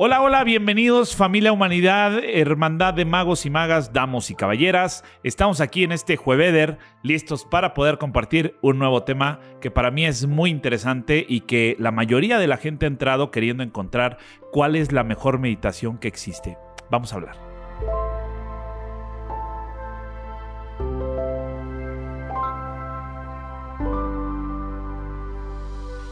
[0.00, 5.02] Hola, hola, bienvenidos familia humanidad, hermandad de magos y magas, damos y caballeras.
[5.24, 10.06] Estamos aquí en este jueveder listos para poder compartir un nuevo tema que para mí
[10.06, 14.18] es muy interesante y que la mayoría de la gente ha entrado queriendo encontrar
[14.52, 16.56] cuál es la mejor meditación que existe.
[16.92, 17.47] Vamos a hablar.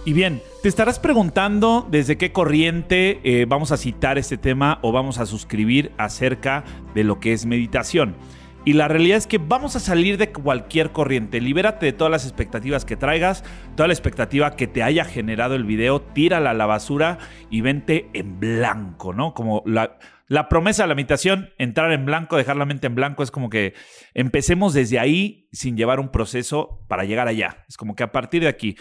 [0.07, 4.93] Y bien, te estarás preguntando desde qué corriente eh, vamos a citar este tema o
[4.93, 6.63] vamos a suscribir acerca
[6.95, 8.15] de lo que es meditación.
[8.65, 11.41] Y la realidad es que vamos a salir de cualquier corriente.
[11.41, 13.43] Libérate de todas las expectativas que traigas,
[13.75, 17.19] toda la expectativa que te haya generado el video, tírala a la basura
[17.51, 19.35] y vente en blanco, ¿no?
[19.35, 23.25] Como la, la promesa de la meditación, entrar en blanco, dejar la mente en blanco,
[23.25, 23.75] es como que
[24.15, 27.65] empecemos desde ahí sin llevar un proceso para llegar allá.
[27.69, 28.77] Es como que a partir de aquí.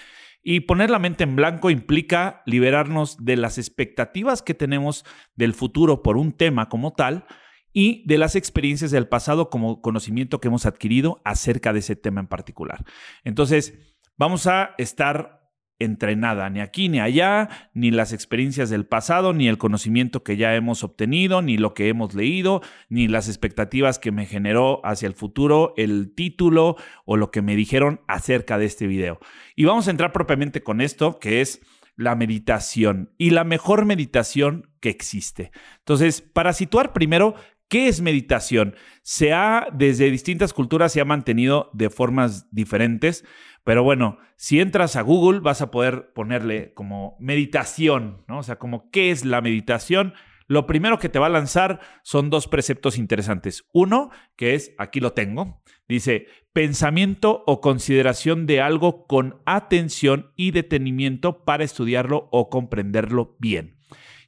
[0.47, 5.03] Y poner la mente en blanco implica liberarnos de las expectativas que tenemos
[5.35, 7.25] del futuro por un tema como tal
[7.73, 12.21] y de las experiencias del pasado como conocimiento que hemos adquirido acerca de ese tema
[12.21, 12.85] en particular.
[13.23, 13.73] Entonces,
[14.17, 15.44] vamos a estar
[15.79, 20.55] entrenada, ni aquí ni allá, ni las experiencias del pasado, ni el conocimiento que ya
[20.55, 25.13] hemos obtenido, ni lo que hemos leído, ni las expectativas que me generó hacia el
[25.13, 29.19] futuro, el título o lo que me dijeron acerca de este video.
[29.55, 31.61] Y vamos a entrar propiamente con esto, que es
[31.97, 35.51] la meditación y la mejor meditación que existe.
[35.79, 37.35] Entonces, para situar primero,
[37.67, 38.75] ¿Qué es meditación?
[39.01, 43.25] Se ha, desde distintas culturas, se ha mantenido de formas diferentes.
[43.63, 48.39] Pero bueno, si entras a Google vas a poder ponerle como meditación, ¿no?
[48.39, 50.13] O sea, como qué es la meditación.
[50.47, 53.63] Lo primero que te va a lanzar son dos preceptos interesantes.
[53.73, 60.51] Uno, que es, aquí lo tengo, dice, pensamiento o consideración de algo con atención y
[60.51, 63.79] detenimiento para estudiarlo o comprenderlo bien.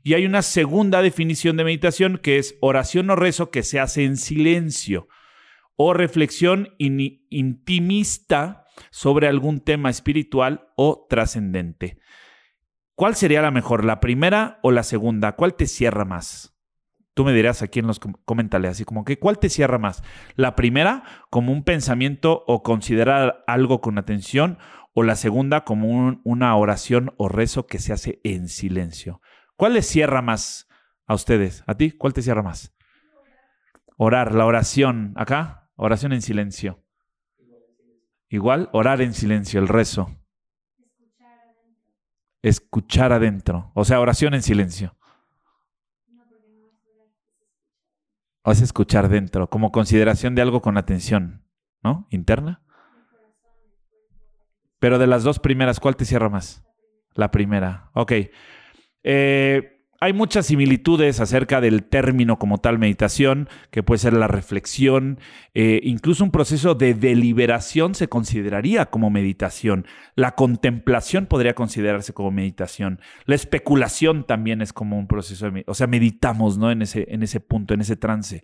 [0.08, 4.05] Y hay una segunda definición de meditación que es oración o rezo que se hace
[4.05, 5.09] en silencio
[5.75, 11.97] o reflexión intimista sobre algún tema espiritual o trascendente.
[12.95, 15.34] ¿Cuál sería la mejor, la primera o la segunda?
[15.34, 16.57] ¿Cuál te cierra más?
[17.13, 20.03] Tú me dirás aquí en los comentarios, así como que ¿cuál te cierra más?
[20.38, 24.57] ¿La primera como un pensamiento o considerar algo con atención
[24.94, 29.19] o la segunda como una oración o rezo que se hace en silencio?
[29.57, 30.69] ¿Cuál les cierra más
[31.07, 31.63] a ustedes?
[31.66, 31.91] ¿A ti?
[31.91, 32.73] ¿Cuál te cierra más?
[33.97, 35.13] Orar, la oración.
[35.18, 36.84] Acá, oración en silencio.
[38.29, 40.16] Igual, orar en silencio, el rezo.
[42.44, 43.72] Escuchar adentro.
[43.73, 44.95] O sea, oración en silencio.
[48.44, 51.45] O es escuchar dentro, como consideración de algo con atención,
[51.84, 52.07] ¿no?
[52.12, 52.62] Interna.
[54.79, 56.63] Pero de las dos primeras, ¿cuál te cierra más?
[57.13, 57.89] La primera.
[57.94, 58.13] Ok.
[59.09, 65.18] Eh, hay muchas similitudes acerca del término como tal meditación, que puede ser la reflexión,
[65.53, 72.31] eh, incluso un proceso de deliberación se consideraría como meditación, la contemplación podría considerarse como
[72.31, 76.69] meditación, la especulación también es como un proceso, de, o sea, meditamos ¿no?
[76.69, 78.44] en, ese, en ese punto, en ese trance.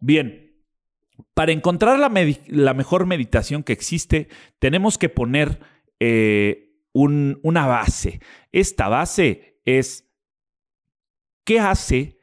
[0.00, 0.52] Bien,
[1.32, 2.12] para encontrar la,
[2.48, 5.60] la mejor meditación que existe, tenemos que poner
[6.00, 8.20] eh, una base.
[8.52, 10.06] Esta base es
[11.46, 12.18] ¿Qué hace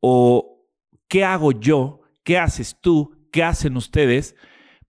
[0.00, 0.68] o
[1.08, 2.02] qué hago yo?
[2.24, 3.26] ¿Qué haces tú?
[3.32, 4.36] ¿Qué hacen ustedes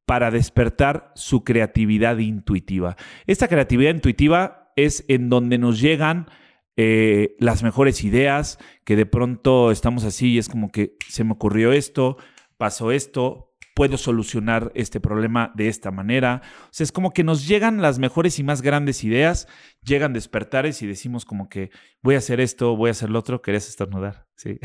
[0.06, 2.97] para despertar su creatividad intuitiva?
[3.28, 6.28] Esta creatividad intuitiva es en donde nos llegan
[6.75, 11.31] eh, las mejores ideas, que de pronto estamos así y es como que se me
[11.31, 12.18] ocurrió esto,
[12.57, 13.46] pasó esto,
[13.77, 16.41] puedo solucionar este problema de esta manera.
[16.63, 19.47] O sea, es como que nos llegan las mejores y más grandes ideas,
[19.83, 21.69] llegan despertares y decimos como que
[22.01, 24.59] voy a hacer esto, voy a hacer lo otro, querías estornudar, sí.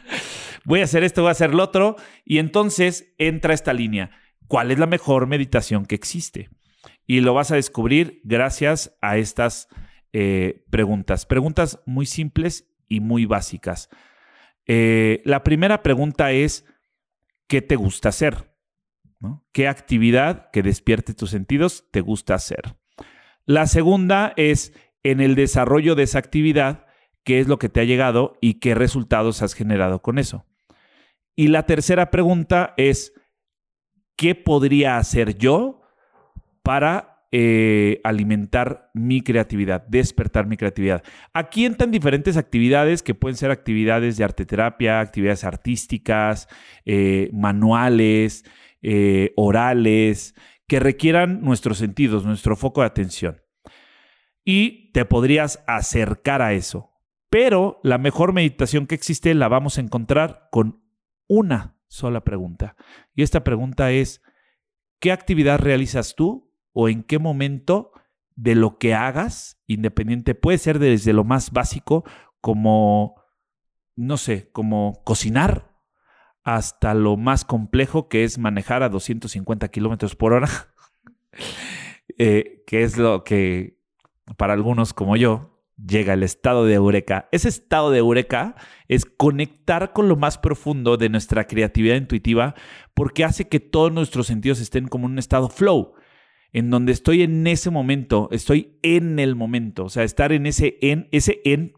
[0.66, 1.96] voy a hacer esto, voy a hacer lo otro,
[2.26, 4.10] y entonces entra esta línea.
[4.48, 6.50] ¿Cuál es la mejor meditación que existe?
[7.06, 9.68] Y lo vas a descubrir gracias a estas
[10.12, 11.24] eh, preguntas.
[11.24, 13.88] Preguntas muy simples y muy básicas.
[14.66, 16.66] Eh, la primera pregunta es,
[17.46, 18.52] qué te gusta hacer.
[19.52, 22.76] ¿Qué actividad que despierte tus sentidos te gusta hacer?
[23.44, 24.72] La segunda es
[25.02, 26.86] en el desarrollo de esa actividad,
[27.24, 30.44] qué es lo que te ha llegado y qué resultados has generado con eso.
[31.36, 33.12] Y la tercera pregunta es,
[34.16, 35.82] ¿qué podría hacer yo
[36.62, 41.02] para eh, alimentar mi creatividad, despertar mi creatividad.
[41.32, 46.46] Aquí entran diferentes actividades que pueden ser actividades de arte terapia, actividades artísticas,
[46.84, 48.44] eh, manuales,
[48.82, 50.34] eh, orales,
[50.68, 53.40] que requieran nuestros sentidos, nuestro foco de atención.
[54.44, 56.90] Y te podrías acercar a eso.
[57.30, 60.82] Pero la mejor meditación que existe la vamos a encontrar con
[61.28, 62.76] una sola pregunta.
[63.14, 64.20] Y esta pregunta es,
[65.00, 67.92] ¿qué actividad realizas tú o en qué momento
[68.36, 72.04] de lo que hagas, independiente, puede ser desde lo más básico
[72.40, 73.16] como,
[73.96, 75.70] no sé, como cocinar,
[76.44, 80.48] hasta lo más complejo que es manejar a 250 kilómetros por hora,
[82.18, 83.78] eh, que es lo que
[84.36, 87.28] para algunos como yo llega el estado de eureka.
[87.32, 88.56] Ese estado de eureka
[88.88, 92.54] es conectar con lo más profundo de nuestra creatividad intuitiva
[92.94, 95.94] porque hace que todos nuestros sentidos estén como un estado flow,
[96.52, 100.78] en donde estoy en ese momento, estoy en el momento, o sea, estar en ese
[100.82, 101.74] en, ese en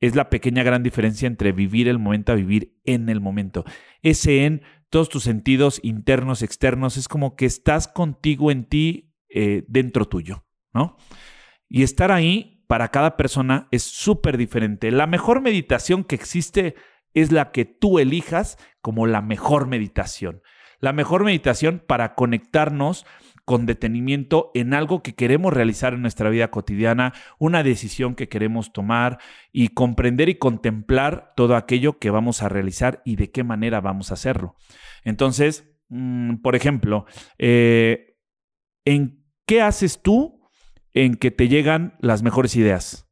[0.00, 3.64] es la pequeña gran diferencia entre vivir el momento a vivir en el momento.
[4.02, 9.64] Ese en todos tus sentidos internos, externos, es como que estás contigo en ti, eh,
[9.68, 10.96] dentro tuyo, ¿no?
[11.68, 14.90] Y estar ahí para cada persona es súper diferente.
[14.90, 16.74] La mejor meditación que existe
[17.14, 20.42] es la que tú elijas como la mejor meditación.
[20.80, 23.06] La mejor meditación para conectarnos
[23.46, 28.74] con detenimiento en algo que queremos realizar en nuestra vida cotidiana, una decisión que queremos
[28.74, 29.18] tomar
[29.52, 34.10] y comprender y contemplar todo aquello que vamos a realizar y de qué manera vamos
[34.10, 34.56] a hacerlo.
[35.02, 37.06] Entonces, mm, por ejemplo,
[37.38, 38.18] eh,
[38.84, 40.36] ¿en qué haces tú
[40.96, 43.05] en que te llegan las mejores ideas.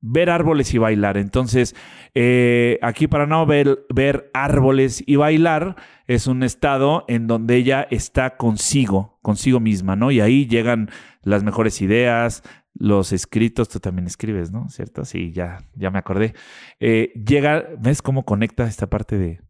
[0.00, 1.16] Ver árboles y bailar.
[1.16, 1.74] Entonces,
[2.14, 8.36] eh, aquí para no ver, árboles y bailar es un estado en donde ella está
[8.36, 10.10] consigo, consigo misma, ¿no?
[10.10, 10.90] Y ahí llegan
[11.22, 12.42] las mejores ideas,
[12.74, 14.68] los escritos, tú también escribes, ¿no?
[14.68, 15.04] ¿Cierto?
[15.04, 16.34] Sí, ya, ya me acordé.
[16.78, 19.40] Eh, llega, ¿ves cómo conecta esta parte de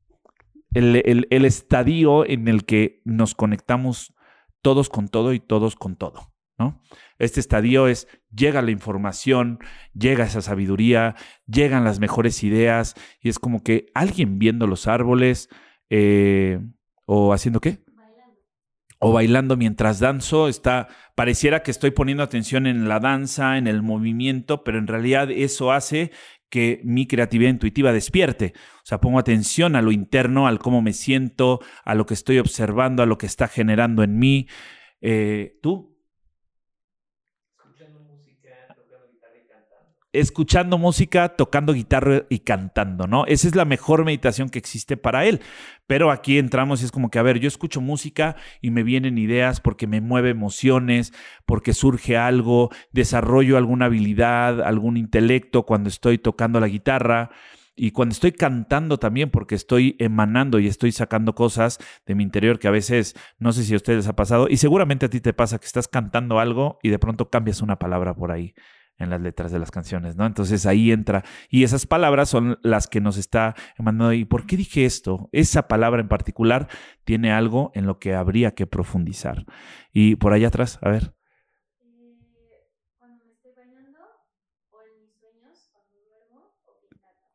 [0.74, 4.14] el estadio en el que nos conectamos
[4.60, 6.32] todos con todo y todos con todo?
[6.58, 6.82] ¿No?
[7.18, 9.58] Este estadio es, llega la información,
[9.92, 11.16] llega esa sabiduría,
[11.46, 15.48] llegan las mejores ideas y es como que alguien viendo los árboles
[15.90, 16.60] eh,
[17.06, 17.80] o haciendo qué?
[19.00, 23.82] O bailando mientras danzo, está, pareciera que estoy poniendo atención en la danza, en el
[23.82, 26.10] movimiento, pero en realidad eso hace
[26.50, 28.54] que mi creatividad intuitiva despierte.
[28.76, 32.38] O sea, pongo atención a lo interno, al cómo me siento, a lo que estoy
[32.38, 34.48] observando, a lo que está generando en mí.
[35.00, 35.97] Eh, ¿Tú?
[40.12, 43.26] Escuchando música, tocando guitarra y cantando, ¿no?
[43.26, 45.40] Esa es la mejor meditación que existe para él.
[45.86, 49.18] Pero aquí entramos y es como que, a ver, yo escucho música y me vienen
[49.18, 51.12] ideas porque me mueve emociones,
[51.46, 57.30] porque surge algo, desarrollo alguna habilidad, algún intelecto cuando estoy tocando la guitarra.
[57.80, 62.58] Y cuando estoy cantando también, porque estoy emanando y estoy sacando cosas de mi interior
[62.58, 65.20] que a veces, no sé si a ustedes les ha pasado, y seguramente a ti
[65.20, 68.52] te pasa que estás cantando algo y de pronto cambias una palabra por ahí
[68.98, 70.26] en las letras de las canciones, ¿no?
[70.26, 71.24] Entonces ahí entra.
[71.48, 74.12] Y esas palabras son las que nos está mandando.
[74.12, 75.28] ¿Y por qué dije esto?
[75.32, 76.68] Esa palabra en particular
[77.04, 79.44] tiene algo en lo que habría que profundizar.
[79.92, 81.14] Y por allá atrás, a ver.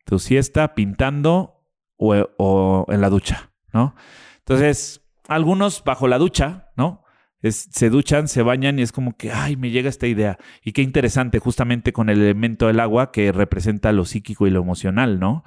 [0.06, 1.66] Tu siesta, pintando
[1.96, 3.96] o, o en la ducha, ¿no?
[4.40, 7.03] Entonces, algunos bajo la ducha, ¿no?
[7.52, 10.38] Se duchan, se bañan y es como que, ay, me llega esta idea.
[10.64, 14.62] Y qué interesante, justamente con el elemento del agua que representa lo psíquico y lo
[14.62, 15.44] emocional, ¿no?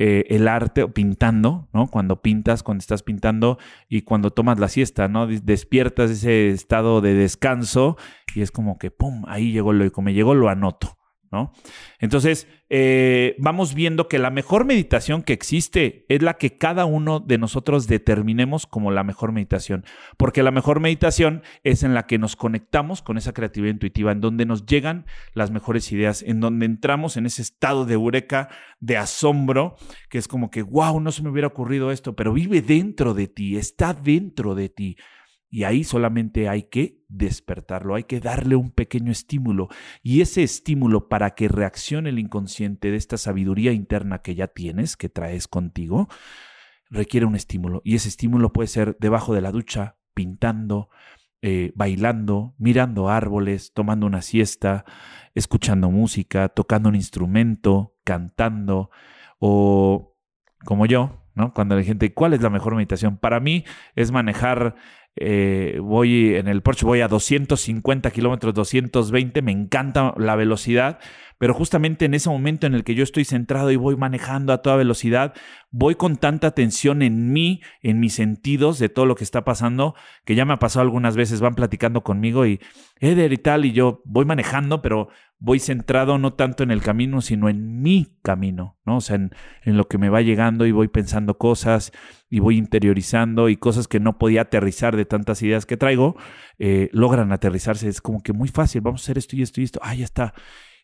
[0.00, 1.88] Eh, el arte, pintando, ¿no?
[1.88, 3.58] Cuando pintas, cuando estás pintando
[3.88, 5.26] y cuando tomas la siesta, ¿no?
[5.26, 7.96] Despiertas ese estado de descanso
[8.34, 10.97] y es como que, ¡pum!, ahí llegó lo, como me llegó, lo anoto.
[11.98, 17.20] Entonces, eh, vamos viendo que la mejor meditación que existe es la que cada uno
[17.20, 19.84] de nosotros determinemos como la mejor meditación,
[20.16, 24.20] porque la mejor meditación es en la que nos conectamos con esa creatividad intuitiva, en
[24.20, 28.48] donde nos llegan las mejores ideas, en donde entramos en ese estado de eureka,
[28.80, 29.76] de asombro,
[30.08, 33.28] que es como que, wow, no se me hubiera ocurrido esto, pero vive dentro de
[33.28, 34.96] ti, está dentro de ti.
[35.50, 39.68] Y ahí solamente hay que despertarlo, hay que darle un pequeño estímulo.
[40.02, 44.96] Y ese estímulo para que reaccione el inconsciente de esta sabiduría interna que ya tienes,
[44.96, 46.08] que traes contigo,
[46.90, 47.80] requiere un estímulo.
[47.84, 50.90] Y ese estímulo puede ser debajo de la ducha, pintando,
[51.40, 54.84] eh, bailando, mirando árboles, tomando una siesta,
[55.34, 58.90] escuchando música, tocando un instrumento, cantando,
[59.38, 60.16] o
[60.64, 61.54] como yo, ¿no?
[61.54, 63.16] Cuando la gente, ¿cuál es la mejor meditación?
[63.16, 63.64] Para mí
[63.94, 64.74] es manejar
[65.20, 70.98] eh, voy en el Porsche, voy a 250 kilómetros, 220, me encanta la velocidad,
[71.38, 74.62] pero justamente en ese momento en el que yo estoy centrado y voy manejando a
[74.62, 75.34] toda velocidad,
[75.70, 79.94] voy con tanta atención en mí, en mis sentidos de todo lo que está pasando,
[80.24, 82.60] que ya me ha pasado algunas veces, van platicando conmigo y
[83.00, 87.20] Eder y tal, y yo voy manejando, pero voy centrado no tanto en el camino,
[87.20, 88.96] sino en mi camino, ¿no?
[88.96, 89.30] O sea, en,
[89.64, 91.92] lo que me va llegando y voy pensando cosas
[92.28, 96.16] y voy interiorizando y cosas que no podía aterrizar de tantas ideas que traigo,
[96.58, 97.88] eh, logran aterrizarse.
[97.88, 100.04] Es como que muy fácil, vamos a hacer esto y esto y esto, ah, ya
[100.04, 100.34] está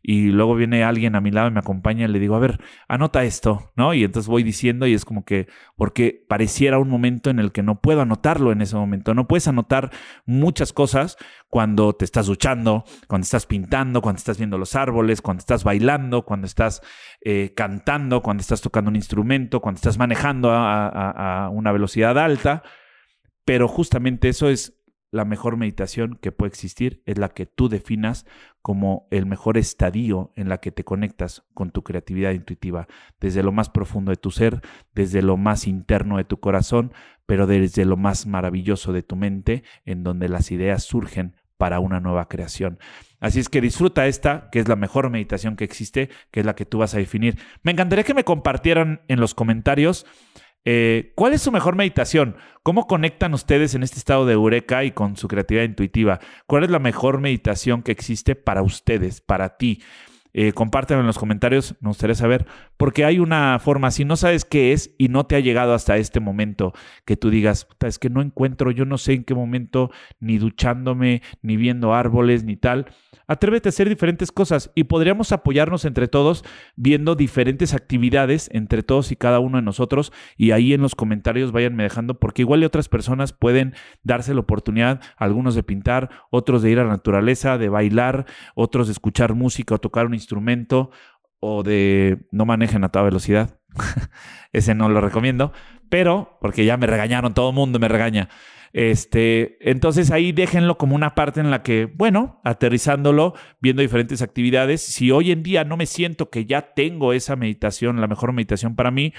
[0.06, 2.60] y luego viene alguien a mi lado y me acompaña y le digo, a ver,
[2.88, 3.94] anota esto, ¿no?
[3.94, 7.62] Y entonces voy diciendo y es como que, porque pareciera un momento en el que
[7.62, 9.14] no puedo anotarlo en ese momento.
[9.14, 9.90] No puedes anotar
[10.26, 11.16] muchas cosas
[11.48, 16.26] cuando te estás duchando, cuando estás pintando, cuando estás viendo los árboles, cuando estás bailando,
[16.26, 16.82] cuando estás
[17.22, 22.62] eh, cantando, cuando estás tocando un instrumento, cuando estás manejando a una velocidad alta.
[23.46, 24.83] Pero justamente eso es
[25.14, 28.26] la mejor meditación que puede existir es la que tú definas
[28.62, 32.88] como el mejor estadio en la que te conectas con tu creatividad intuitiva,
[33.20, 34.60] desde lo más profundo de tu ser,
[34.92, 36.92] desde lo más interno de tu corazón,
[37.26, 42.00] pero desde lo más maravilloso de tu mente, en donde las ideas surgen para una
[42.00, 42.80] nueva creación.
[43.20, 46.56] Así es que disfruta esta, que es la mejor meditación que existe, que es la
[46.56, 47.38] que tú vas a definir.
[47.62, 50.06] Me encantaría que me compartieran en los comentarios
[50.64, 52.36] eh, ¿Cuál es su mejor meditación?
[52.62, 56.20] ¿Cómo conectan ustedes en este estado de eureka y con su creatividad intuitiva?
[56.46, 59.82] ¿Cuál es la mejor meditación que existe para ustedes, para ti?
[60.36, 64.44] Eh, compártanlo en los comentarios, me gustaría saber, porque hay una forma, si no sabes
[64.44, 66.72] qué es y no te ha llegado hasta este momento,
[67.04, 71.22] que tú digas, es que no encuentro, yo no sé en qué momento, ni duchándome,
[71.40, 72.86] ni viendo árboles, ni tal,
[73.28, 76.44] atrévete a hacer diferentes cosas y podríamos apoyarnos entre todos
[76.76, 81.52] viendo diferentes actividades entre todos y cada uno de nosotros y ahí en los comentarios
[81.52, 86.62] váyanme dejando, porque igual y otras personas pueden darse la oportunidad, algunos de pintar, otros
[86.62, 90.90] de ir a la naturaleza, de bailar, otros de escuchar música o tocar un instrumento
[91.40, 93.60] o de no manejen a toda velocidad.
[94.52, 95.52] Ese no lo recomiendo,
[95.88, 98.28] pero porque ya me regañaron, todo el mundo me regaña.
[98.72, 104.80] Este, entonces ahí déjenlo como una parte en la que, bueno, aterrizándolo, viendo diferentes actividades,
[104.80, 108.74] si hoy en día no me siento que ya tengo esa meditación, la mejor meditación
[108.74, 109.12] para mí,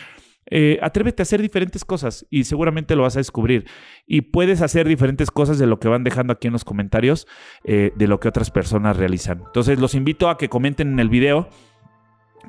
[0.50, 3.66] eh, atrévete a hacer diferentes cosas y seguramente lo vas a descubrir.
[4.06, 7.28] Y puedes hacer diferentes cosas de lo que van dejando aquí en los comentarios,
[7.64, 9.44] eh, de lo que otras personas realizan.
[9.46, 11.50] Entonces los invito a que comenten en el video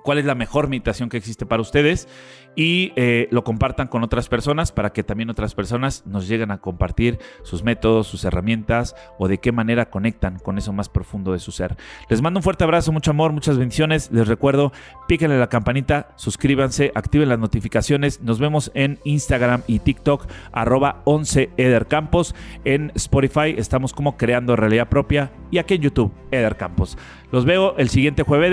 [0.03, 2.09] cuál es la mejor meditación que existe para ustedes
[2.57, 6.59] y eh, lo compartan con otras personas para que también otras personas nos lleguen a
[6.59, 11.39] compartir sus métodos, sus herramientas o de qué manera conectan con eso más profundo de
[11.39, 11.77] su ser.
[12.09, 14.11] Les mando un fuerte abrazo, mucho amor, muchas bendiciones.
[14.11, 14.73] Les recuerdo,
[15.07, 18.23] píquenle la campanita, suscríbanse, activen las notificaciones.
[18.23, 22.35] Nos vemos en Instagram y TikTok, arroba 11 Eder Campos.
[22.65, 26.97] En Spotify estamos como creando realidad propia y aquí en YouTube, Eder Campos.
[27.33, 28.47] Los veo el siguiente jueves.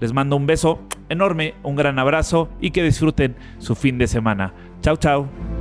[0.00, 4.52] Les mando un beso enorme, un gran abrazo y que disfruten su fin de semana.
[4.80, 5.57] Chao, chao.